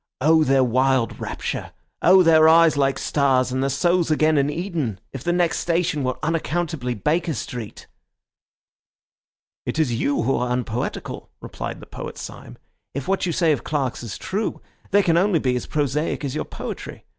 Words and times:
Oh, 0.19 0.43
their 0.43 0.63
wild 0.63 1.19
rapture! 1.19 1.73
oh, 2.01 2.23
their 2.23 2.49
eyes 2.49 2.75
like 2.75 2.97
stars 2.97 3.51
and 3.51 3.61
their 3.61 3.69
souls 3.69 4.09
again 4.09 4.35
in 4.35 4.49
Eden, 4.49 4.99
if 5.13 5.23
the 5.23 5.31
next 5.31 5.59
station 5.59 6.03
were 6.03 6.17
unaccountably 6.23 6.95
Baker 6.95 7.35
Street!" 7.35 7.85
"It 9.63 9.77
is 9.77 9.93
you 9.93 10.23
who 10.23 10.37
are 10.37 10.49
unpoetical," 10.51 11.29
replied 11.39 11.81
the 11.81 11.85
poet 11.85 12.17
Syme. 12.17 12.57
"If 12.95 13.07
what 13.07 13.27
you 13.27 13.31
say 13.31 13.51
of 13.51 13.63
clerks 13.63 14.01
is 14.01 14.17
true, 14.17 14.59
they 14.89 15.03
can 15.03 15.17
only 15.17 15.37
be 15.37 15.55
as 15.55 15.67
prosaic 15.67 16.25
as 16.25 16.33
your 16.33 16.45
poetry. 16.45 17.05